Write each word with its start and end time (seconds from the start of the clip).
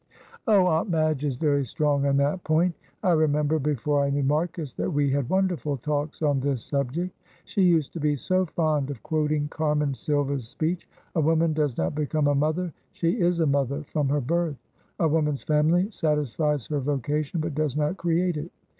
"Oh, 0.47 0.65
Aunt 0.65 0.89
Madge 0.89 1.23
is 1.23 1.35
very 1.35 1.63
strong 1.63 2.07
on 2.07 2.17
that 2.17 2.43
point. 2.43 2.73
I 3.03 3.11
remember, 3.11 3.59
before 3.59 4.03
I 4.03 4.09
knew 4.09 4.23
Marcus, 4.23 4.73
that 4.73 4.89
we 4.89 5.11
had 5.11 5.29
wonderful 5.29 5.77
talks 5.77 6.23
on 6.23 6.39
this 6.39 6.63
subject. 6.63 7.15
She 7.45 7.61
used 7.61 7.93
to 7.93 7.99
be 7.99 8.15
so 8.15 8.47
fond 8.47 8.89
of 8.89 9.03
quoting 9.03 9.47
Carmen 9.49 9.93
Sylva's 9.93 10.47
speech, 10.47 10.89
'A 11.13 11.21
woman 11.21 11.53
does 11.53 11.77
not 11.77 11.93
become 11.93 12.25
a 12.25 12.33
mother, 12.33 12.73
she 12.93 13.19
is 13.21 13.41
a 13.41 13.45
mother 13.45 13.83
from 13.83 14.09
her 14.09 14.21
birth. 14.21 14.57
A 14.99 15.07
woman's 15.07 15.43
family 15.43 15.91
satisfies 15.91 16.65
her 16.65 16.79
vocation, 16.79 17.39
but 17.39 17.53
does 17.53 17.75
not 17.77 17.97
create 17.97 18.37
it.' 18.37 18.49